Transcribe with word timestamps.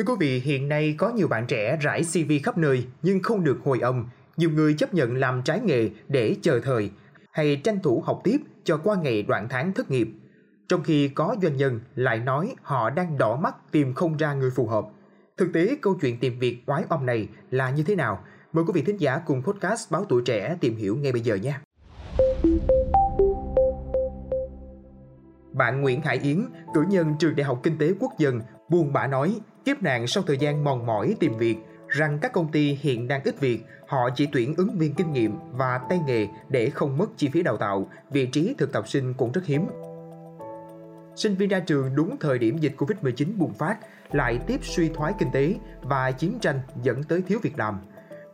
Thưa 0.00 0.06
quý 0.06 0.14
vị, 0.18 0.40
hiện 0.40 0.68
nay 0.68 0.94
có 0.98 1.08
nhiều 1.08 1.28
bạn 1.28 1.46
trẻ 1.46 1.76
rải 1.80 2.02
CV 2.02 2.32
khắp 2.44 2.58
nơi 2.58 2.86
nhưng 3.02 3.22
không 3.22 3.44
được 3.44 3.58
hồi 3.64 3.80
âm. 3.80 4.06
Nhiều 4.36 4.50
người 4.50 4.74
chấp 4.74 4.94
nhận 4.94 5.16
làm 5.16 5.42
trái 5.42 5.60
nghề 5.60 5.90
để 6.08 6.36
chờ 6.42 6.60
thời 6.64 6.90
hay 7.32 7.56
tranh 7.64 7.78
thủ 7.82 8.02
học 8.06 8.20
tiếp 8.24 8.36
cho 8.64 8.76
qua 8.84 8.96
ngày 9.02 9.22
đoạn 9.22 9.46
tháng 9.50 9.72
thất 9.72 9.90
nghiệp. 9.90 10.08
Trong 10.68 10.82
khi 10.82 11.08
có 11.08 11.36
doanh 11.42 11.56
nhân 11.56 11.80
lại 11.94 12.18
nói 12.18 12.54
họ 12.62 12.90
đang 12.90 13.18
đỏ 13.18 13.36
mắt 13.36 13.54
tìm 13.70 13.94
không 13.94 14.16
ra 14.16 14.34
người 14.34 14.50
phù 14.50 14.66
hợp. 14.66 14.84
Thực 15.36 15.52
tế 15.52 15.76
câu 15.82 15.94
chuyện 16.00 16.18
tìm 16.18 16.38
việc 16.38 16.62
oái 16.66 16.84
oăm 16.88 17.06
này 17.06 17.28
là 17.50 17.70
như 17.70 17.82
thế 17.82 17.96
nào? 17.96 18.24
Mời 18.52 18.64
quý 18.64 18.72
vị 18.74 18.82
thính 18.82 19.00
giả 19.00 19.18
cùng 19.26 19.42
podcast 19.42 19.90
Báo 19.90 20.04
Tuổi 20.04 20.22
Trẻ 20.24 20.56
tìm 20.60 20.76
hiểu 20.76 20.96
ngay 20.96 21.12
bây 21.12 21.20
giờ 21.20 21.34
nhé. 21.34 21.54
Bạn 25.52 25.80
Nguyễn 25.80 26.00
Hải 26.02 26.18
Yến, 26.22 26.44
cử 26.74 26.84
nhân 26.88 27.14
trường 27.18 27.36
Đại 27.36 27.44
học 27.44 27.60
Kinh 27.62 27.78
tế 27.78 27.92
Quốc 28.00 28.12
dân, 28.18 28.40
buồn 28.68 28.92
bã 28.92 29.06
nói, 29.06 29.40
kiếp 29.64 29.82
nạn 29.82 30.06
sau 30.06 30.22
thời 30.26 30.38
gian 30.38 30.64
mòn 30.64 30.86
mỏi 30.86 31.16
tìm 31.20 31.38
việc, 31.38 31.56
rằng 31.88 32.18
các 32.22 32.32
công 32.32 32.52
ty 32.52 32.78
hiện 32.80 33.08
đang 33.08 33.22
ít 33.24 33.40
việc, 33.40 33.64
họ 33.88 34.10
chỉ 34.14 34.28
tuyển 34.32 34.54
ứng 34.56 34.78
viên 34.78 34.94
kinh 34.94 35.12
nghiệm 35.12 35.38
và 35.52 35.78
tay 35.88 36.00
nghề 36.06 36.26
để 36.48 36.70
không 36.70 36.98
mất 36.98 37.06
chi 37.16 37.28
phí 37.28 37.42
đào 37.42 37.56
tạo, 37.56 37.90
vị 38.10 38.26
trí 38.26 38.54
thực 38.58 38.72
tập 38.72 38.88
sinh 38.88 39.14
cũng 39.14 39.32
rất 39.32 39.44
hiếm. 39.44 39.66
Sinh 41.16 41.34
viên 41.34 41.48
ra 41.48 41.60
trường 41.60 41.94
đúng 41.94 42.16
thời 42.20 42.38
điểm 42.38 42.58
dịch 42.58 42.74
Covid-19 42.78 43.38
bùng 43.38 43.54
phát, 43.54 43.76
lại 44.12 44.38
tiếp 44.46 44.60
suy 44.62 44.88
thoái 44.88 45.12
kinh 45.18 45.30
tế 45.32 45.54
và 45.82 46.10
chiến 46.10 46.38
tranh 46.40 46.60
dẫn 46.82 47.02
tới 47.02 47.22
thiếu 47.22 47.38
việc 47.42 47.58
làm. 47.58 47.80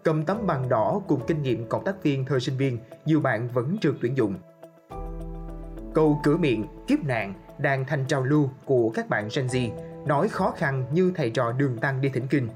Cầm 0.05 0.25
tấm 0.25 0.47
bằng 0.47 0.69
đỏ 0.69 1.03
cùng 1.09 1.21
kinh 1.27 1.43
nghiệm 1.43 1.69
cộng 1.69 1.85
tác 1.85 2.03
viên 2.03 2.25
thời 2.25 2.41
sinh 2.41 2.57
viên, 2.57 2.79
nhiều 3.05 3.21
bạn 3.21 3.49
vẫn 3.49 3.77
trượt 3.81 3.95
tuyển 4.01 4.17
dụng. 4.17 4.35
Câu 5.97 6.21
cửa 6.23 6.37
miệng, 6.37 6.67
kiếp 6.87 7.05
nạn 7.05 7.35
đang 7.59 7.85
thành 7.85 8.05
trào 8.09 8.25
lưu 8.25 8.51
của 8.65 8.91
các 8.95 9.09
bạn 9.09 9.29
Gen 9.37 9.47
Z, 9.47 9.71
nói 10.07 10.29
khó 10.29 10.55
khăn 10.57 10.85
như 10.93 11.13
thầy 11.15 11.31
trò 11.31 11.53
đường 11.53 11.79
tăng 11.79 12.01
đi 12.01 12.09
thỉnh 12.09 12.27
kinh. 12.31 12.49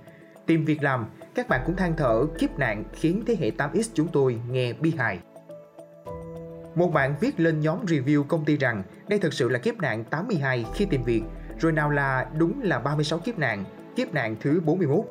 Tìm 0.46 0.64
việc 0.64 0.82
làm, 0.82 1.06
các 1.34 1.48
bạn 1.48 1.60
cũng 1.66 1.76
than 1.76 1.94
thở 1.96 2.26
kiếp 2.38 2.58
nạn 2.58 2.84
khiến 2.92 3.22
thế 3.26 3.36
hệ 3.40 3.50
8X 3.50 3.82
chúng 3.94 4.08
tôi 4.08 4.40
nghe 4.50 4.72
bi 4.72 4.92
hài. 4.98 5.18
Một 6.74 6.92
bạn 6.92 7.14
viết 7.20 7.40
lên 7.40 7.60
nhóm 7.60 7.84
review 7.86 8.22
công 8.22 8.44
ty 8.44 8.56
rằng 8.56 8.82
đây 9.08 9.18
thực 9.18 9.32
sự 9.32 9.48
là 9.48 9.58
kiếp 9.58 9.78
nạn 9.78 10.04
82 10.04 10.66
khi 10.74 10.84
tìm 10.84 11.02
việc, 11.02 11.22
rồi 11.60 11.72
nào 11.72 11.90
là 11.90 12.26
đúng 12.38 12.62
là 12.62 12.78
36 12.78 13.18
kiếp 13.18 13.38
nạn, 13.38 13.64
kiếp 13.96 14.14
nạn 14.14 14.36
thứ 14.40 14.60
41. 14.64 15.04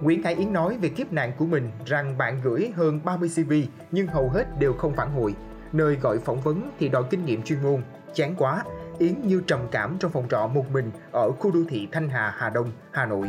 Nguyễn 0.00 0.22
Hải 0.22 0.34
Yến 0.34 0.52
nói 0.52 0.78
về 0.82 0.88
kiếp 0.88 1.12
nạn 1.12 1.32
của 1.38 1.46
mình 1.46 1.70
rằng 1.86 2.18
bạn 2.18 2.40
gửi 2.44 2.72
hơn 2.74 3.00
30 3.04 3.30
CV 3.36 3.52
nhưng 3.90 4.06
hầu 4.06 4.28
hết 4.28 4.44
đều 4.58 4.72
không 4.72 4.96
phản 4.96 5.10
hồi. 5.10 5.34
Nơi 5.72 5.96
gọi 5.96 6.18
phỏng 6.18 6.40
vấn 6.40 6.70
thì 6.78 6.88
đòi 6.88 7.04
kinh 7.10 7.24
nghiệm 7.24 7.42
chuyên 7.42 7.62
môn. 7.62 7.82
Chán 8.14 8.34
quá, 8.38 8.64
Yến 8.98 9.14
như 9.24 9.42
trầm 9.46 9.60
cảm 9.70 9.96
trong 10.00 10.10
phòng 10.10 10.28
trọ 10.30 10.46
một 10.46 10.64
mình 10.72 10.90
ở 11.12 11.30
khu 11.32 11.50
đô 11.50 11.60
thị 11.68 11.88
Thanh 11.92 12.08
Hà, 12.08 12.34
Hà 12.36 12.50
Đông, 12.50 12.72
Hà 12.92 13.06
Nội. 13.06 13.28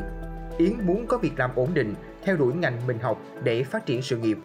Yến 0.57 0.73
muốn 0.83 1.07
có 1.07 1.17
việc 1.17 1.39
làm 1.39 1.51
ổn 1.55 1.69
định, 1.73 1.95
theo 2.23 2.37
đuổi 2.37 2.53
ngành 2.53 2.87
mình 2.87 2.99
học 2.99 3.21
để 3.43 3.63
phát 3.63 3.85
triển 3.85 4.01
sự 4.01 4.17
nghiệp. 4.17 4.37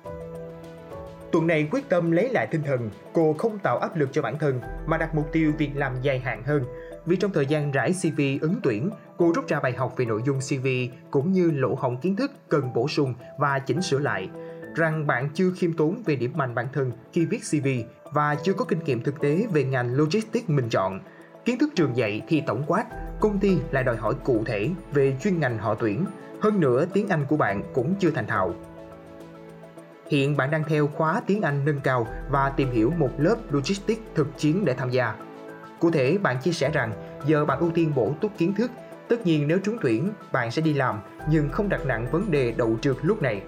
Tuần 1.32 1.46
này 1.46 1.68
quyết 1.70 1.88
tâm 1.88 2.10
lấy 2.10 2.28
lại 2.28 2.46
tinh 2.50 2.62
thần, 2.62 2.90
cô 3.12 3.32
không 3.38 3.58
tạo 3.58 3.78
áp 3.78 3.96
lực 3.96 4.08
cho 4.12 4.22
bản 4.22 4.38
thân 4.38 4.60
mà 4.86 4.96
đặt 4.96 5.14
mục 5.14 5.32
tiêu 5.32 5.52
việc 5.58 5.70
làm 5.74 6.00
dài 6.02 6.18
hạn 6.18 6.42
hơn. 6.42 6.64
Vì 7.06 7.16
trong 7.16 7.32
thời 7.32 7.46
gian 7.46 7.70
rải 7.70 7.92
CV 8.02 8.20
ứng 8.40 8.54
tuyển, 8.62 8.90
cô 9.16 9.32
rút 9.34 9.48
ra 9.48 9.60
bài 9.60 9.72
học 9.72 9.94
về 9.96 10.04
nội 10.04 10.22
dung 10.26 10.38
CV 10.38 10.66
cũng 11.10 11.32
như 11.32 11.50
lỗ 11.50 11.74
hổng 11.74 11.96
kiến 11.96 12.16
thức 12.16 12.30
cần 12.48 12.72
bổ 12.74 12.88
sung 12.88 13.14
và 13.38 13.58
chỉnh 13.58 13.82
sửa 13.82 13.98
lại. 13.98 14.28
Rằng 14.76 15.06
bạn 15.06 15.28
chưa 15.34 15.50
khiêm 15.56 15.72
tốn 15.72 16.02
về 16.06 16.16
điểm 16.16 16.32
mạnh 16.34 16.54
bản 16.54 16.66
thân 16.72 16.92
khi 17.12 17.26
viết 17.26 17.40
CV 17.50 17.68
và 18.12 18.34
chưa 18.34 18.52
có 18.52 18.64
kinh 18.64 18.78
nghiệm 18.84 19.02
thực 19.02 19.20
tế 19.20 19.46
về 19.52 19.64
ngành 19.64 19.94
logistics 19.94 20.48
mình 20.48 20.68
chọn. 20.70 21.00
Kiến 21.44 21.58
thức 21.58 21.70
trường 21.76 21.96
dạy 21.96 22.22
thì 22.28 22.42
tổng 22.46 22.64
quát, 22.66 22.84
công 23.20 23.38
ty 23.38 23.58
lại 23.70 23.84
đòi 23.84 23.96
hỏi 23.96 24.14
cụ 24.24 24.42
thể 24.46 24.70
về 24.92 25.16
chuyên 25.22 25.40
ngành 25.40 25.58
họ 25.58 25.74
tuyển. 25.74 26.04
Hơn 26.40 26.60
nữa, 26.60 26.86
tiếng 26.92 27.08
Anh 27.08 27.24
của 27.28 27.36
bạn 27.36 27.62
cũng 27.74 27.94
chưa 27.98 28.10
thành 28.10 28.26
thạo. 28.26 28.54
Hiện 30.10 30.36
bạn 30.36 30.50
đang 30.50 30.64
theo 30.68 30.86
khóa 30.86 31.22
tiếng 31.26 31.42
Anh 31.42 31.64
nâng 31.64 31.80
cao 31.80 32.06
và 32.30 32.50
tìm 32.50 32.70
hiểu 32.70 32.92
một 32.98 33.10
lớp 33.18 33.36
logistics 33.50 34.02
thực 34.14 34.38
chiến 34.38 34.64
để 34.64 34.74
tham 34.74 34.90
gia. 34.90 35.14
Cụ 35.80 35.90
thể, 35.90 36.18
bạn 36.18 36.36
chia 36.42 36.52
sẻ 36.52 36.70
rằng 36.70 36.92
giờ 37.26 37.44
bạn 37.44 37.58
ưu 37.58 37.70
tiên 37.70 37.92
bổ 37.94 38.14
túc 38.20 38.38
kiến 38.38 38.54
thức. 38.54 38.70
Tất 39.08 39.26
nhiên 39.26 39.48
nếu 39.48 39.58
trúng 39.64 39.76
tuyển, 39.82 40.10
bạn 40.32 40.50
sẽ 40.50 40.62
đi 40.62 40.74
làm 40.74 41.00
nhưng 41.30 41.48
không 41.48 41.68
đặt 41.68 41.86
nặng 41.86 42.06
vấn 42.10 42.30
đề 42.30 42.54
đậu 42.56 42.76
trượt 42.80 42.96
lúc 43.02 43.22
này. 43.22 43.42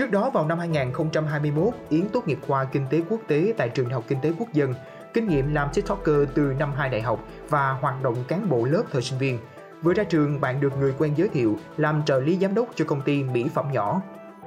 Trước 0.00 0.10
đó 0.10 0.30
vào 0.30 0.46
năm 0.46 0.58
2021, 0.58 1.74
Yến 1.88 2.08
tốt 2.08 2.28
nghiệp 2.28 2.38
khoa 2.46 2.64
Kinh 2.64 2.86
tế 2.90 3.02
Quốc 3.08 3.20
tế 3.26 3.54
tại 3.56 3.68
Trường 3.68 3.88
Đại 3.88 3.94
học 3.94 4.04
Kinh 4.08 4.18
tế 4.22 4.32
Quốc 4.38 4.52
dân, 4.52 4.74
kinh 5.14 5.28
nghiệm 5.28 5.54
làm 5.54 5.68
TikToker 5.74 6.28
từ 6.34 6.54
năm 6.58 6.72
2 6.76 6.88
đại 6.88 7.02
học 7.02 7.24
và 7.48 7.72
hoạt 7.72 8.02
động 8.02 8.14
cán 8.28 8.48
bộ 8.48 8.64
lớp 8.64 8.82
thời 8.92 9.02
sinh 9.02 9.18
viên. 9.18 9.38
Vừa 9.82 9.94
ra 9.94 10.04
trường, 10.04 10.40
bạn 10.40 10.60
được 10.60 10.78
người 10.78 10.94
quen 10.98 11.12
giới 11.16 11.28
thiệu 11.28 11.58
làm 11.76 12.02
trợ 12.04 12.20
lý 12.20 12.38
giám 12.38 12.54
đốc 12.54 12.68
cho 12.74 12.84
công 12.84 13.00
ty 13.00 13.24
mỹ 13.24 13.46
phẩm 13.54 13.66
nhỏ 13.72 14.02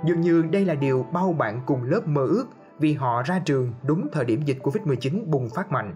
Dường 0.05 0.21
như 0.21 0.41
đây 0.41 0.65
là 0.65 0.75
điều 0.75 1.05
bao 1.11 1.33
bạn 1.33 1.61
cùng 1.65 1.83
lớp 1.83 2.07
mơ 2.07 2.25
ước 2.25 2.45
vì 2.79 2.93
họ 2.93 3.23
ra 3.23 3.41
trường 3.45 3.73
đúng 3.83 4.07
thời 4.11 4.25
điểm 4.25 4.41
dịch 4.41 4.57
Covid-19 4.63 5.25
bùng 5.25 5.49
phát 5.49 5.71
mạnh. 5.71 5.93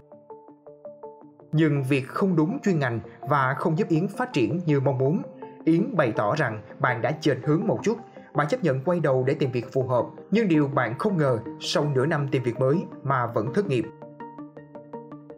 Nhưng 1.52 1.84
việc 1.84 2.08
không 2.08 2.36
đúng 2.36 2.58
chuyên 2.64 2.78
ngành 2.78 3.00
và 3.20 3.54
không 3.58 3.78
giúp 3.78 3.88
Yến 3.88 4.08
phát 4.08 4.32
triển 4.32 4.60
như 4.66 4.80
mong 4.80 4.98
muốn, 4.98 5.22
Yến 5.64 5.96
bày 5.96 6.12
tỏ 6.12 6.34
rằng 6.36 6.62
bạn 6.78 7.02
đã 7.02 7.12
chệch 7.12 7.38
hướng 7.44 7.66
một 7.66 7.80
chút, 7.82 7.98
bạn 8.38 8.48
chấp 8.48 8.64
nhận 8.64 8.80
quay 8.84 9.00
đầu 9.00 9.24
để 9.26 9.34
tìm 9.34 9.50
việc 9.50 9.72
phù 9.72 9.88
hợp, 9.88 10.06
nhưng 10.30 10.48
điều 10.48 10.68
bạn 10.68 10.98
không 10.98 11.16
ngờ 11.16 11.38
sau 11.60 11.92
nửa 11.94 12.06
năm 12.06 12.28
tìm 12.30 12.42
việc 12.42 12.60
mới 12.60 12.84
mà 13.02 13.26
vẫn 13.26 13.54
thất 13.54 13.66
nghiệp. 13.66 13.84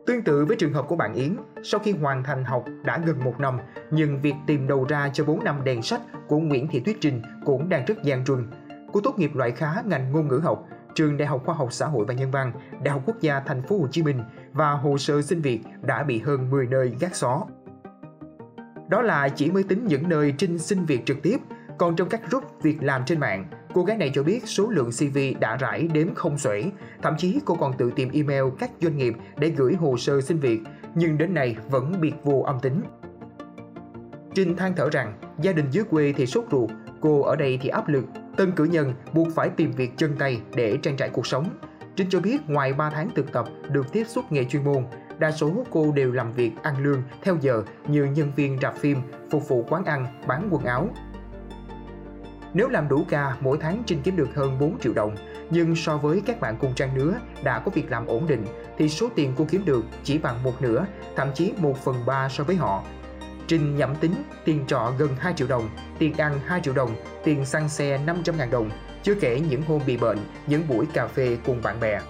Tương 0.07 0.23
tự 0.23 0.45
với 0.45 0.57
trường 0.57 0.73
hợp 0.73 0.85
của 0.89 0.97
bạn 0.97 1.15
Yến, 1.15 1.37
sau 1.63 1.81
khi 1.81 1.93
hoàn 1.93 2.25
thành 2.25 2.45
học 2.45 2.65
đã 2.85 2.99
gần 3.07 3.25
một 3.25 3.41
năm, 3.41 3.59
nhưng 3.91 4.21
việc 4.21 4.35
tìm 4.47 4.67
đầu 4.69 4.85
ra 4.89 5.11
cho 5.13 5.25
4 5.25 5.45
năm 5.45 5.65
đèn 5.65 5.83
sách 5.83 6.01
của 6.29 6.39
Nguyễn 6.39 6.69
Thị 6.69 6.81
Tuyết 6.81 6.97
Trinh 7.01 7.23
cũng 7.45 7.69
đang 7.69 7.85
rất 7.85 8.03
gian 8.03 8.25
truân. 8.25 8.51
Cô 8.93 9.01
tốt 9.01 9.19
nghiệp 9.19 9.35
loại 9.35 9.51
khá 9.51 9.83
ngành 9.87 10.13
ngôn 10.13 10.29
ngữ 10.29 10.41
học, 10.45 10.67
trường 10.95 11.17
Đại 11.17 11.29
học 11.29 11.43
Khoa 11.45 11.55
học 11.55 11.73
Xã 11.73 11.87
hội 11.87 12.05
và 12.05 12.15
Nhân 12.15 12.31
văn, 12.31 12.53
Đại 12.83 12.93
học 12.93 13.03
Quốc 13.07 13.21
gia 13.21 13.41
Thành 13.41 13.63
phố 13.63 13.79
Hồ 13.79 13.87
Chí 13.91 14.03
Minh 14.03 14.23
và 14.53 14.71
hồ 14.71 14.99
sơ 14.99 15.23
xin 15.23 15.41
việc 15.41 15.61
đã 15.83 16.03
bị 16.03 16.19
hơn 16.19 16.51
10 16.51 16.67
nơi 16.67 16.97
gác 17.01 17.17
xó. 17.17 17.47
Đó 18.89 19.03
là 19.03 19.29
chỉ 19.29 19.51
mới 19.51 19.63
tính 19.63 19.87
những 19.87 20.09
nơi 20.09 20.35
Trinh 20.39 20.59
xin 20.59 20.85
việc 20.85 21.07
trực 21.07 21.23
tiếp, 21.23 21.37
còn 21.81 21.97
trong 21.97 22.09
các 22.09 22.31
group 22.31 22.45
việc 22.63 22.83
làm 22.83 23.05
trên 23.05 23.21
mạng, 23.21 23.45
cô 23.75 23.83
gái 23.85 23.97
này 23.97 24.11
cho 24.15 24.23
biết 24.23 24.47
số 24.47 24.69
lượng 24.69 24.91
CV 24.91 25.19
đã 25.41 25.57
rải 25.57 25.89
đếm 25.93 26.15
không 26.15 26.39
xuể, 26.39 26.65
thậm 27.03 27.15
chí 27.19 27.41
cô 27.45 27.55
còn 27.55 27.77
tự 27.77 27.93
tìm 27.97 28.11
email 28.13 28.45
các 28.59 28.71
doanh 28.81 28.97
nghiệp 28.97 29.15
để 29.39 29.49
gửi 29.49 29.75
hồ 29.75 29.97
sơ 29.97 30.21
xin 30.21 30.39
việc, 30.39 30.61
nhưng 30.95 31.19
đến 31.19 31.35
nay 31.35 31.57
vẫn 31.71 32.01
biệt 32.01 32.15
vô 32.23 32.43
âm 32.47 32.61
tính. 32.61 32.83
Trinh 34.35 34.57
than 34.57 34.75
thở 34.77 34.91
rằng 34.91 35.19
gia 35.41 35.53
đình 35.53 35.71
dưới 35.71 35.85
quê 35.85 36.15
thì 36.17 36.27
sốt 36.27 36.45
ruột, 36.51 36.71
cô 37.01 37.23
ở 37.23 37.37
đây 37.37 37.59
thì 37.63 37.69
áp 37.69 37.89
lực, 37.89 38.05
tân 38.37 38.53
cử 38.53 38.65
nhân 38.65 38.95
buộc 39.13 39.29
phải 39.35 39.49
tìm 39.49 39.73
việc 39.73 39.91
chân 39.97 40.17
tay 40.19 40.41
để 40.55 40.79
trang 40.83 40.97
trải 40.97 41.09
cuộc 41.09 41.27
sống. 41.27 41.49
Trinh 41.97 42.11
cho 42.11 42.21
biết 42.21 42.41
ngoài 42.49 42.73
3 42.73 42.91
tháng 42.91 43.11
thực 43.15 43.33
tập 43.33 43.47
được 43.71 43.93
tiếp 43.93 44.05
xúc 44.07 44.25
nghề 44.31 44.45
chuyên 44.45 44.65
môn, 44.65 44.85
đa 45.19 45.31
số 45.31 45.65
cô 45.71 45.93
đều 45.93 46.13
làm 46.13 46.33
việc 46.33 46.53
ăn 46.63 46.85
lương 46.85 47.03
theo 47.23 47.37
giờ 47.41 47.63
như 47.89 48.05
nhân 48.05 48.33
viên 48.37 48.59
rạp 48.63 48.77
phim, 48.77 48.99
phục 49.31 49.49
vụ 49.49 49.65
quán 49.69 49.85
ăn, 49.85 50.07
bán 50.27 50.49
quần 50.51 50.65
áo. 50.65 50.89
Nếu 52.55 52.69
làm 52.69 52.89
đủ 52.89 53.05
ca, 53.09 53.37
mỗi 53.41 53.59
tháng 53.61 53.83
Trinh 53.87 54.03
kiếm 54.03 54.17
được 54.17 54.29
hơn 54.35 54.59
4 54.59 54.79
triệu 54.81 54.93
đồng, 54.93 55.17
nhưng 55.51 55.77
so 55.77 55.97
với 55.97 56.23
các 56.27 56.41
bạn 56.41 56.57
cùng 56.61 56.75
trang 56.75 56.97
lứa 56.97 57.15
đã 57.43 57.59
có 57.59 57.71
việc 57.75 57.91
làm 57.91 58.07
ổn 58.07 58.27
định 58.27 58.47
thì 58.79 58.89
số 58.89 59.09
tiền 59.15 59.33
cô 59.37 59.47
kiếm 59.51 59.65
được 59.65 59.85
chỉ 60.05 60.19
bằng 60.19 60.43
một 60.43 60.63
nửa, 60.63 60.87
thậm 61.17 61.29
chí 61.35 61.53
1 61.57 61.85
phần 61.85 61.97
3 62.07 62.29
so 62.29 62.45
với 62.45 62.57
họ. 62.57 62.83
Trinh 63.47 63.77
nhẩm 63.77 63.95
tính 64.01 64.15
tiền 64.45 64.65
trọ 64.67 64.93
gần 64.99 65.17
2 65.19 65.33
triệu 65.37 65.49
đồng, 65.49 65.71
tiền 65.99 66.15
ăn 66.17 66.41
2 66.47 66.61
triệu 66.61 66.75
đồng, 66.75 66.91
tiền 67.25 67.45
xăng 67.45 67.69
xe 67.69 67.99
500 68.07 68.37
ngàn 68.37 68.51
đồng, 68.51 68.71
chưa 69.03 69.15
kể 69.15 69.41
những 69.41 69.63
hôm 69.63 69.81
bị 69.87 69.97
bệnh, 69.97 70.19
những 70.47 70.69
buổi 70.69 70.87
cà 70.93 71.07
phê 71.07 71.37
cùng 71.47 71.63
bạn 71.63 71.81
bè. 71.81 72.01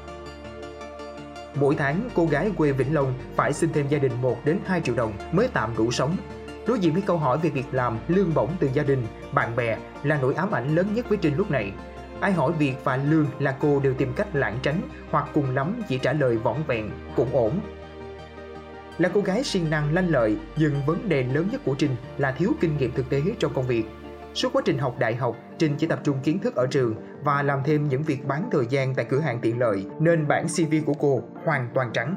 Mỗi 1.55 1.75
tháng, 1.75 2.09
cô 2.15 2.27
gái 2.27 2.51
quê 2.57 2.72
Vĩnh 2.72 2.95
Long 2.95 3.15
phải 3.37 3.53
xin 3.53 3.72
thêm 3.72 3.89
gia 3.89 3.99
đình 3.99 4.12
1 4.22 4.45
đến 4.45 4.59
2 4.67 4.81
triệu 4.81 4.95
đồng 4.95 5.12
mới 5.33 5.49
tạm 5.53 5.71
đủ 5.77 5.91
sống. 5.91 6.17
Đối 6.70 6.78
diện 6.78 6.92
với 6.92 7.03
câu 7.03 7.19
hỏi 7.19 7.38
về 7.38 7.50
việc 7.50 7.66
làm, 7.72 7.98
lương 8.08 8.34
bổng 8.34 8.50
từ 8.60 8.68
gia 8.72 8.83
đình, 8.83 9.06
bạn 9.33 9.56
bè 9.56 9.78
là 10.03 10.18
nỗi 10.22 10.34
ám 10.34 10.50
ảnh 10.50 10.74
lớn 10.74 10.86
nhất 10.95 11.09
với 11.09 11.18
Trinh 11.18 11.36
lúc 11.36 11.50
này. 11.50 11.72
Ai 12.21 12.33
hỏi 12.33 12.53
việc 12.53 12.74
và 12.84 12.97
lương 12.97 13.27
là 13.39 13.56
cô 13.60 13.80
đều 13.80 13.95
tìm 13.95 14.12
cách 14.16 14.36
lảng 14.36 14.59
tránh 14.62 14.80
hoặc 15.10 15.28
cùng 15.34 15.54
lắm 15.54 15.83
chỉ 15.89 15.98
trả 15.98 16.12
lời 16.12 16.36
võng 16.36 16.62
vẹn, 16.66 16.91
cũng 17.16 17.28
ổn. 17.33 17.60
Là 18.98 19.09
cô 19.15 19.21
gái 19.21 19.45
siêng 19.45 19.71
năng 19.71 19.95
lanh 19.95 20.09
lợi, 20.09 20.39
nhưng 20.56 20.74
vấn 20.86 21.09
đề 21.09 21.22
lớn 21.22 21.48
nhất 21.53 21.60
của 21.65 21.74
Trinh 21.74 21.97
là 22.18 22.33
thiếu 22.33 22.53
kinh 22.60 22.77
nghiệm 22.77 22.92
thực 22.92 23.10
tế 23.10 23.22
trong 23.39 23.54
công 23.54 23.66
việc. 23.66 23.84
Suốt 24.34 24.53
quá 24.53 24.62
trình 24.65 24.78
học 24.78 24.98
đại 24.98 25.15
học, 25.15 25.36
Trinh 25.59 25.77
chỉ 25.78 25.86
tập 25.86 26.00
trung 26.04 26.16
kiến 26.22 26.39
thức 26.39 26.54
ở 26.54 26.66
trường 26.71 26.95
và 27.24 27.42
làm 27.42 27.60
thêm 27.65 27.89
những 27.89 28.03
việc 28.03 28.27
bán 28.27 28.48
thời 28.53 28.66
gian 28.66 28.95
tại 28.95 29.06
cửa 29.09 29.21
hàng 29.21 29.39
tiện 29.42 29.59
lợi, 29.59 29.86
nên 30.00 30.28
bản 30.28 30.47
CV 30.48 30.74
của 30.86 30.95
cô 30.95 31.22
hoàn 31.45 31.68
toàn 31.74 31.91
trắng. 31.92 32.16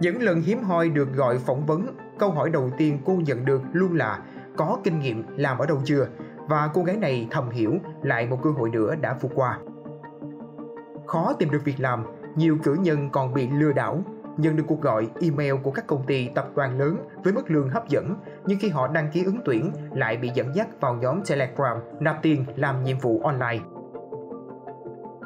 Những 0.00 0.22
lần 0.22 0.42
hiếm 0.42 0.62
hoi 0.62 0.88
được 0.88 1.12
gọi 1.14 1.38
phỏng 1.38 1.66
vấn, 1.66 1.86
câu 2.18 2.30
hỏi 2.30 2.50
đầu 2.50 2.70
tiên 2.78 2.98
cô 3.04 3.12
nhận 3.26 3.44
được 3.44 3.62
luôn 3.72 3.96
là 3.96 4.18
có 4.56 4.78
kinh 4.84 4.98
nghiệm 4.98 5.24
làm 5.36 5.58
ở 5.58 5.66
đâu 5.66 5.78
chưa? 5.84 6.06
Và 6.48 6.70
cô 6.74 6.82
gái 6.82 6.96
này 6.96 7.28
thầm 7.30 7.50
hiểu 7.50 7.72
lại 8.02 8.26
một 8.26 8.38
cơ 8.42 8.50
hội 8.50 8.70
nữa 8.70 8.94
đã 9.00 9.16
vượt 9.20 9.32
qua. 9.34 9.58
Khó 11.06 11.32
tìm 11.38 11.50
được 11.50 11.64
việc 11.64 11.80
làm, 11.80 12.04
nhiều 12.36 12.58
cử 12.62 12.74
nhân 12.74 13.08
còn 13.12 13.34
bị 13.34 13.48
lừa 13.48 13.72
đảo. 13.72 14.02
nhận 14.36 14.56
được 14.56 14.64
cuộc 14.66 14.80
gọi, 14.80 15.08
email 15.20 15.54
của 15.62 15.70
các 15.70 15.86
công 15.86 16.04
ty 16.06 16.28
tập 16.34 16.48
đoàn 16.54 16.78
lớn 16.78 16.96
với 17.24 17.32
mức 17.32 17.50
lương 17.50 17.68
hấp 17.68 17.88
dẫn, 17.88 18.16
nhưng 18.46 18.58
khi 18.58 18.68
họ 18.68 18.88
đăng 18.88 19.10
ký 19.12 19.24
ứng 19.24 19.38
tuyển 19.44 19.72
lại 19.92 20.16
bị 20.16 20.30
dẫn 20.34 20.54
dắt 20.54 20.68
vào 20.80 20.94
nhóm 20.94 21.20
Telegram 21.28 21.78
nạp 22.00 22.22
tiền 22.22 22.44
làm 22.56 22.84
nhiệm 22.84 22.98
vụ 22.98 23.20
online. 23.24 23.58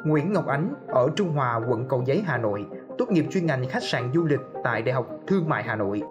Nguyễn 0.05 0.33
Ngọc 0.33 0.47
Ánh 0.47 0.73
ở 0.87 1.09
Trung 1.15 1.29
Hòa, 1.29 1.61
quận 1.67 1.87
Cầu 1.87 2.03
Giấy, 2.05 2.23
Hà 2.25 2.37
Nội, 2.37 2.65
tốt 2.97 3.09
nghiệp 3.09 3.25
chuyên 3.31 3.45
ngành 3.45 3.69
khách 3.69 3.83
sạn 3.83 4.11
du 4.13 4.25
lịch 4.25 4.39
tại 4.63 4.81
Đại 4.81 4.93
học 4.93 5.07
Thương 5.27 5.49
mại 5.49 5.63
Hà 5.63 5.75
Nội. 5.75 6.01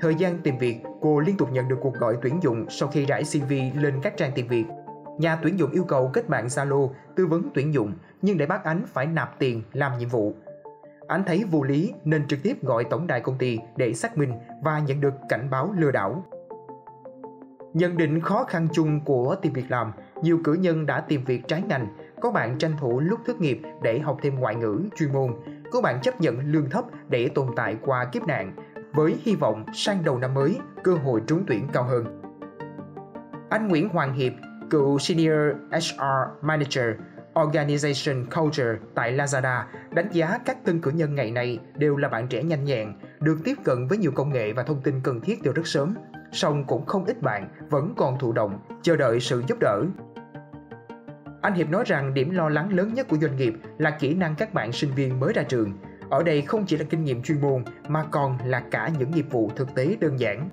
Thời 0.00 0.14
gian 0.14 0.38
tìm 0.42 0.58
việc, 0.58 0.80
cô 1.00 1.20
liên 1.20 1.36
tục 1.36 1.52
nhận 1.52 1.68
được 1.68 1.78
cuộc 1.82 1.94
gọi 1.94 2.16
tuyển 2.22 2.38
dụng 2.42 2.66
sau 2.68 2.88
khi 2.88 3.06
rải 3.06 3.22
CV 3.22 3.52
lên 3.74 4.00
các 4.02 4.16
trang 4.16 4.32
tìm 4.34 4.48
việc. 4.48 4.64
Nhà 5.18 5.38
tuyển 5.42 5.58
dụng 5.58 5.70
yêu 5.70 5.84
cầu 5.84 6.10
kết 6.12 6.28
bạn 6.28 6.46
Zalo 6.46 6.90
tư 7.16 7.26
vấn 7.26 7.42
tuyển 7.54 7.74
dụng 7.74 7.92
nhưng 8.22 8.38
để 8.38 8.46
bắt 8.46 8.64
Ánh 8.64 8.82
phải 8.86 9.06
nạp 9.06 9.38
tiền 9.38 9.62
làm 9.72 9.98
nhiệm 9.98 10.08
vụ. 10.08 10.34
Ánh 11.08 11.24
thấy 11.26 11.44
vô 11.50 11.62
lý 11.62 11.92
nên 12.04 12.28
trực 12.28 12.42
tiếp 12.42 12.64
gọi 12.64 12.84
tổng 12.84 13.06
đài 13.06 13.20
công 13.20 13.38
ty 13.38 13.58
để 13.76 13.92
xác 13.92 14.18
minh 14.18 14.32
và 14.62 14.78
nhận 14.78 15.00
được 15.00 15.14
cảnh 15.28 15.48
báo 15.50 15.74
lừa 15.78 15.90
đảo. 15.90 16.24
Nhận 17.74 17.96
định 17.96 18.20
khó 18.20 18.44
khăn 18.44 18.68
chung 18.72 19.00
của 19.04 19.36
tìm 19.42 19.52
việc 19.52 19.70
làm, 19.70 19.92
nhiều 20.22 20.38
cử 20.44 20.52
nhân 20.52 20.86
đã 20.86 21.00
tìm 21.00 21.24
việc 21.24 21.48
trái 21.48 21.62
ngành, 21.68 21.86
có 22.20 22.30
bạn 22.30 22.58
tranh 22.58 22.72
thủ 22.80 23.00
lúc 23.00 23.20
thất 23.26 23.40
nghiệp 23.40 23.60
để 23.82 23.98
học 23.98 24.18
thêm 24.22 24.34
ngoại 24.34 24.54
ngữ, 24.54 24.82
chuyên 24.96 25.12
môn, 25.12 25.34
có 25.72 25.80
bạn 25.80 26.00
chấp 26.02 26.20
nhận 26.20 26.38
lương 26.52 26.70
thấp 26.70 26.84
để 27.08 27.28
tồn 27.28 27.46
tại 27.56 27.76
qua 27.82 28.04
kiếp 28.04 28.26
nạn, 28.26 28.52
với 28.96 29.18
hy 29.22 29.34
vọng 29.34 29.64
sang 29.72 30.04
đầu 30.04 30.18
năm 30.18 30.34
mới, 30.34 30.58
cơ 30.84 30.92
hội 30.92 31.22
trúng 31.26 31.44
tuyển 31.46 31.68
cao 31.72 31.84
hơn. 31.84 32.22
Anh 33.50 33.68
Nguyễn 33.68 33.88
Hoàng 33.88 34.14
Hiệp, 34.14 34.32
cựu 34.70 34.98
Senior 34.98 35.56
HR 35.70 36.42
Manager 36.42 36.86
Organization 37.34 38.24
Culture 38.36 38.78
tại 38.94 39.12
Lazada 39.12 39.62
đánh 39.90 40.08
giá 40.12 40.38
các 40.44 40.64
tân 40.64 40.80
cử 40.80 40.90
nhân 40.90 41.14
ngày 41.14 41.30
nay 41.30 41.58
đều 41.74 41.96
là 41.96 42.08
bạn 42.08 42.28
trẻ 42.28 42.42
nhanh 42.42 42.64
nhẹn, 42.64 42.92
được 43.20 43.38
tiếp 43.44 43.54
cận 43.64 43.86
với 43.86 43.98
nhiều 43.98 44.12
công 44.14 44.32
nghệ 44.32 44.52
và 44.52 44.62
thông 44.62 44.82
tin 44.82 45.00
cần 45.04 45.20
thiết 45.20 45.38
từ 45.44 45.52
rất 45.52 45.66
sớm. 45.66 45.94
Song 46.32 46.64
cũng 46.64 46.86
không 46.86 47.04
ít 47.04 47.22
bạn 47.22 47.48
vẫn 47.70 47.94
còn 47.96 48.18
thụ 48.18 48.32
động, 48.32 48.58
chờ 48.82 48.96
đợi 48.96 49.20
sự 49.20 49.42
giúp 49.48 49.58
đỡ. 49.60 49.82
Anh 51.42 51.54
Hiệp 51.54 51.68
nói 51.68 51.84
rằng 51.86 52.14
điểm 52.14 52.30
lo 52.30 52.48
lắng 52.48 52.72
lớn 52.72 52.94
nhất 52.94 53.06
của 53.08 53.16
doanh 53.16 53.36
nghiệp 53.36 53.54
là 53.78 53.90
kỹ 53.90 54.14
năng 54.14 54.34
các 54.34 54.54
bạn 54.54 54.72
sinh 54.72 54.90
viên 54.90 55.20
mới 55.20 55.32
ra 55.32 55.42
trường. 55.42 55.72
Ở 56.10 56.22
đây 56.22 56.42
không 56.42 56.66
chỉ 56.66 56.76
là 56.76 56.84
kinh 56.90 57.04
nghiệm 57.04 57.22
chuyên 57.22 57.40
môn 57.40 57.64
mà 57.88 58.04
còn 58.10 58.38
là 58.44 58.60
cả 58.70 58.90
những 58.98 59.10
nghiệp 59.10 59.26
vụ 59.30 59.50
thực 59.56 59.74
tế 59.74 59.96
đơn 60.00 60.20
giản. 60.20 60.48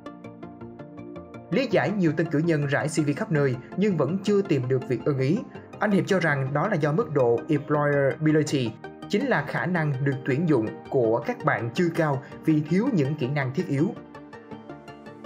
Lý 1.52 1.68
giải 1.72 1.92
nhiều 1.92 2.12
tân 2.18 2.26
cử 2.26 2.40
nhân 2.40 2.66
rải 2.66 2.88
CV 2.88 3.10
khắp 3.16 3.32
nơi 3.32 3.56
nhưng 3.78 3.98
vẫn 3.98 4.18
chưa 4.24 4.42
tìm 4.42 4.68
được 4.68 4.88
việc 4.88 5.00
ưng 5.06 5.20
ý. 5.20 5.40
Anh 5.80 5.92
Hiệp 5.92 6.04
cho 6.08 6.20
rằng 6.20 6.54
đó 6.54 6.68
là 6.68 6.76
do 6.76 6.92
mức 6.92 7.14
độ 7.14 7.40
employability, 7.50 8.72
chính 9.10 9.28
là 9.28 9.46
khả 9.48 9.66
năng 9.66 9.94
được 10.04 10.16
tuyển 10.26 10.50
dụng 10.50 10.68
của 10.90 11.24
các 11.26 11.46
bạn 11.46 11.70
chưa 11.74 11.90
cao 11.96 12.24
vì 12.46 12.62
thiếu 12.70 12.88
những 12.94 13.16
kỹ 13.16 13.28
năng 13.28 13.54
thiết 13.54 13.68
yếu. 13.68 13.88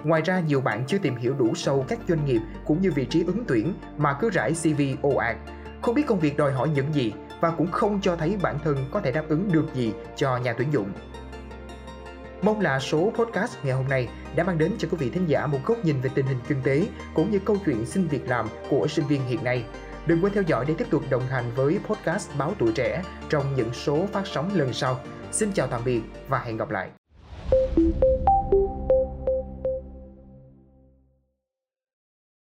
Ngoài 0.04 0.22
ra, 0.22 0.40
nhiều 0.40 0.62
bạn 0.62 0.84
chưa 0.88 0.98
tìm 0.98 1.16
hiểu 1.16 1.34
đủ 1.40 1.56
sâu 1.56 1.86
các 1.88 2.00
doanh 2.08 2.26
nghiệp 2.26 2.42
cũng 2.66 2.82
như 2.82 2.92
vị 2.92 3.06
trí 3.06 3.24
ứng 3.24 3.44
tuyển 3.48 3.74
mà 3.98 4.14
cứ 4.14 4.30
rải 4.30 4.54
CV 4.64 4.82
ồ 5.02 5.16
ạt, 5.16 5.38
không 5.82 5.96
biết 5.96 6.08
công 6.08 6.20
việc 6.20 6.38
đòi 6.38 6.52
hỏi 6.52 6.70
những 6.70 6.94
gì 6.94 7.14
và 7.40 7.52
cũng 7.52 7.72
không 7.72 8.00
cho 8.02 8.16
thấy 8.16 8.38
bản 8.42 8.60
thân 8.64 8.78
có 8.92 9.00
thể 9.00 9.12
đáp 9.12 9.24
ứng 9.30 9.50
được 9.52 9.66
gì 9.74 9.94
cho 10.16 10.38
nhà 10.38 10.54
tuyển 10.54 10.74
dụng. 10.74 10.92
Mong 12.42 12.62
là 12.62 12.80
số 12.80 13.12
podcast 13.16 13.58
ngày 13.64 13.74
hôm 13.74 13.88
nay 13.88 14.08
đã 14.36 14.44
mang 14.44 14.58
đến 14.58 14.72
cho 14.78 14.88
quý 14.92 14.98
vị 15.00 15.10
thính 15.10 15.26
giả 15.28 15.48
một 15.48 15.60
góc 15.66 15.86
nhìn 15.86 16.02
về 16.02 16.10
tình 16.16 16.26
hình 16.26 16.40
kinh 16.48 16.62
tế 16.64 16.88
cũng 17.14 17.32
như 17.32 17.40
câu 17.40 17.58
chuyện 17.66 17.86
xin 17.86 18.08
việc 18.08 18.30
làm 18.30 18.48
của 18.70 18.88
sinh 18.88 19.08
viên 19.08 19.26
hiện 19.26 19.44
nay. 19.44 19.64
Đừng 20.06 20.24
quên 20.24 20.34
theo 20.34 20.44
dõi 20.44 20.66
để 20.68 20.74
tiếp 20.78 20.88
tục 20.90 21.04
đồng 21.10 21.28
hành 21.28 21.52
với 21.56 21.80
podcast 21.86 22.30
Báo 22.38 22.54
Tuổi 22.60 22.72
Trẻ 22.76 23.04
trong 23.30 23.56
những 23.56 23.74
số 23.74 24.06
phát 24.14 24.28
sóng 24.28 24.52
lần 24.54 24.74
sau. 24.74 25.00
Xin 25.32 25.52
chào 25.54 25.68
tạm 25.68 25.82
biệt 25.86 26.02
và 26.28 26.40
hẹn 26.40 26.58
gặp 26.58 26.70
lại. 26.70 26.90